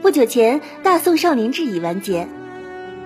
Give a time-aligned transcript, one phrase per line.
[0.00, 2.28] 不久前，《大宋少年志》已完结，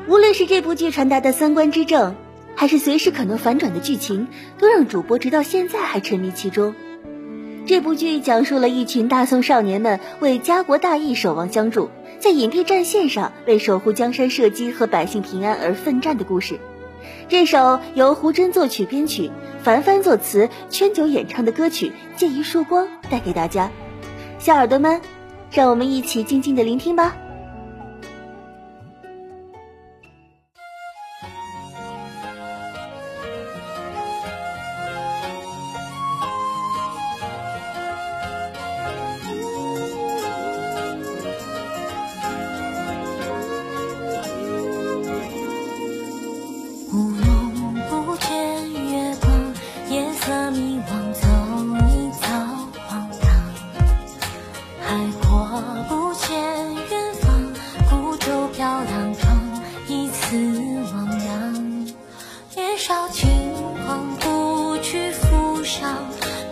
[0.09, 2.15] 无论是这部剧传达的三观之正，
[2.55, 4.29] 还是随时可能反转的剧情，
[4.59, 6.75] 都让主播直到现在还沉迷其中。
[7.65, 11.89] 这部剧讲述了一群大宋少年们为家国大义守望相助，
[12.19, 16.61] 在隐蔽战线上为守护江山社稷和百姓平安而奋战的故事。
[17.29, 19.31] 这首由胡真作曲编曲、
[19.63, 23.71] 凡凡作词、圈九演唱的歌曲《借一束光》带给大家，
[24.39, 25.01] 小耳朵们，
[25.53, 27.15] 让我们一起静静的聆听吧。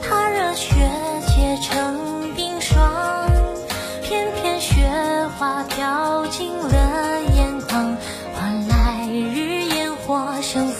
[0.02, 0.74] 他热血
[1.26, 3.30] 结成冰霜，
[4.02, 4.74] 片片雪
[5.38, 7.96] 花飘进了眼眶，
[8.34, 10.79] 换来日烟火盛放。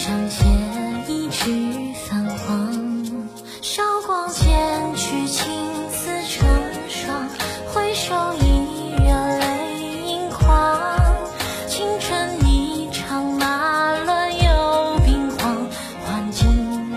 [0.00, 0.46] 上写
[1.08, 1.44] 一纸
[2.06, 3.04] 泛黄，
[3.60, 4.48] 韶光渐
[4.96, 5.46] 去，青
[5.90, 6.48] 丝成
[6.88, 7.28] 霜。
[7.74, 11.14] 回首已热泪盈眶，
[11.68, 15.54] 青春一场，马乱又兵荒，
[16.06, 16.48] 换今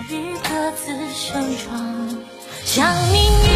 [0.08, 1.78] 日各自成双。
[2.64, 3.53] 想你。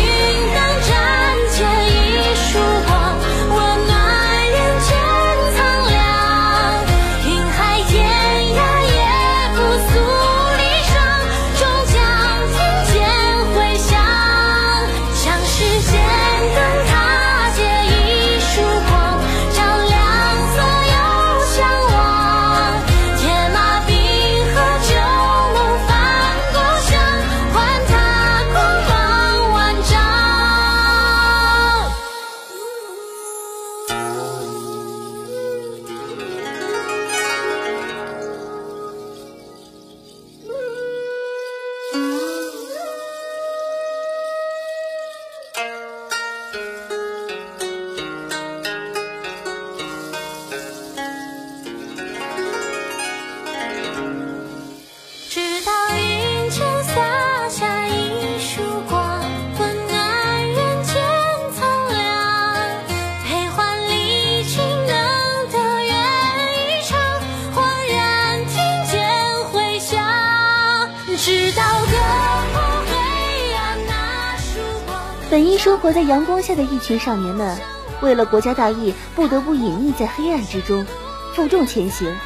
[75.30, 77.58] 本应生活在阳光下的一群少年们，
[78.00, 80.86] 为了国家大义，不得不隐匿在黑暗之中，
[81.34, 82.16] 负重前行。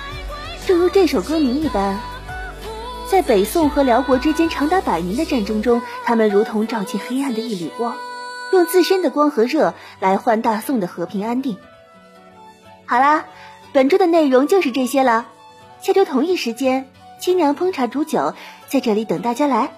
[0.67, 1.99] 正如这首歌名一般，
[3.11, 7.97] 在北宋和辽国之间长达百年的战争中，他们如同照进黑暗的一缕光，
[8.53, 11.57] 用自身的光和热来换大宋的和平安定。
[12.87, 13.25] 好啦，
[13.73, 15.27] 本周的内容就是这些了。
[15.81, 16.89] 下周同一时间，
[17.19, 18.35] 清凉烹茶煮酒，
[18.69, 19.73] 在这里等大家来。